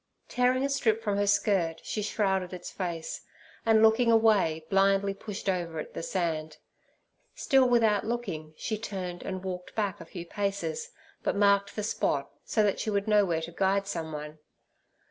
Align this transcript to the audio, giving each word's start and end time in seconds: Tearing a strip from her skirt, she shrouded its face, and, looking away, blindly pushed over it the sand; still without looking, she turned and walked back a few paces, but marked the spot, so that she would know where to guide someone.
Tearing 0.27 0.65
a 0.65 0.69
strip 0.69 1.03
from 1.03 1.17
her 1.17 1.27
skirt, 1.27 1.79
she 1.83 2.01
shrouded 2.01 2.53
its 2.53 2.71
face, 2.71 3.21
and, 3.67 3.83
looking 3.83 4.09
away, 4.11 4.65
blindly 4.67 5.13
pushed 5.13 5.47
over 5.47 5.79
it 5.79 5.93
the 5.93 6.01
sand; 6.01 6.57
still 7.35 7.69
without 7.69 8.03
looking, 8.03 8.55
she 8.57 8.79
turned 8.79 9.21
and 9.21 9.43
walked 9.43 9.75
back 9.75 10.01
a 10.01 10.05
few 10.05 10.25
paces, 10.25 10.89
but 11.21 11.35
marked 11.35 11.75
the 11.75 11.83
spot, 11.83 12.31
so 12.43 12.63
that 12.63 12.79
she 12.79 12.89
would 12.89 13.07
know 13.07 13.23
where 13.25 13.43
to 13.43 13.51
guide 13.51 13.85
someone. 13.85 14.39